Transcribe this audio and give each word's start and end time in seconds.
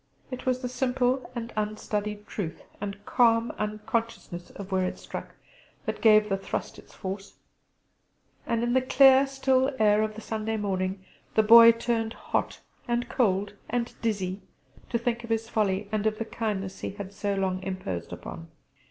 It 0.31 0.47
was 0.47 0.61
the 0.63 0.67
simple 0.67 1.29
and 1.35 1.53
unstudied 1.55 2.25
truth 2.25 2.63
and 2.81 3.05
calm 3.05 3.51
unconsciousness 3.59 4.49
of 4.49 4.71
where 4.71 4.87
it 4.87 4.97
struck 4.97 5.35
that 5.85 6.01
gave 6.01 6.27
the 6.27 6.37
thrust 6.37 6.79
its 6.79 6.95
force; 6.95 7.35
and 8.47 8.63
in 8.63 8.73
the 8.73 8.81
clear 8.81 9.27
still 9.27 9.69
air 9.77 10.01
of 10.01 10.15
the 10.15 10.21
Sunday 10.21 10.57
morning 10.57 11.05
the 11.35 11.43
Boy 11.43 11.71
turned 11.71 12.13
hot 12.13 12.61
and 12.87 13.09
cold 13.09 13.53
and 13.69 13.93
dizzy 14.01 14.41
to 14.89 14.97
think 14.97 15.23
of 15.23 15.29
his 15.29 15.49
folly, 15.49 15.87
and 15.91 16.07
of 16.07 16.17
the 16.17 16.25
kindness 16.25 16.79
he 16.79 16.89
had 16.93 17.13
so 17.13 17.35
long 17.35 17.61
imposed 17.61 18.11
upon. 18.11 18.49